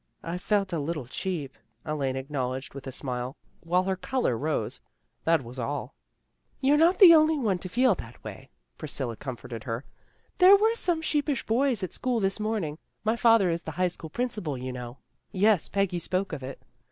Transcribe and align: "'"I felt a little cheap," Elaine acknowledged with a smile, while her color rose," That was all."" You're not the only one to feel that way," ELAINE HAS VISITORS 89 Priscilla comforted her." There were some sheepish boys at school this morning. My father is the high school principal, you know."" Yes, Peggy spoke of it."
"'"I 0.33 0.39
felt 0.39 0.73
a 0.73 0.79
little 0.79 1.05
cheap," 1.05 1.55
Elaine 1.85 2.15
acknowledged 2.15 2.73
with 2.73 2.87
a 2.87 2.91
smile, 2.91 3.37
while 3.59 3.83
her 3.83 3.95
color 3.95 4.35
rose," 4.35 4.81
That 5.25 5.43
was 5.43 5.59
all."" 5.59 5.93
You're 6.59 6.75
not 6.79 6.97
the 6.97 7.13
only 7.13 7.37
one 7.37 7.59
to 7.59 7.69
feel 7.69 7.93
that 7.93 8.23
way," 8.23 8.31
ELAINE 8.31 8.39
HAS 8.39 8.47
VISITORS 8.47 8.71
89 8.71 8.77
Priscilla 8.79 9.15
comforted 9.17 9.63
her." 9.65 9.85
There 10.39 10.57
were 10.57 10.73
some 10.73 11.03
sheepish 11.03 11.45
boys 11.45 11.83
at 11.83 11.93
school 11.93 12.19
this 12.19 12.39
morning. 12.39 12.79
My 13.03 13.15
father 13.15 13.51
is 13.51 13.61
the 13.61 13.69
high 13.77 13.89
school 13.89 14.09
principal, 14.09 14.57
you 14.57 14.73
know."" 14.73 14.97
Yes, 15.31 15.69
Peggy 15.69 15.99
spoke 15.99 16.33
of 16.33 16.41
it." 16.41 16.59